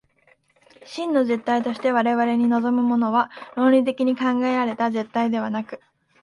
[0.87, 5.79] 真の絶対として我々に臨むものは、論理的に考えられた絶対ではなく、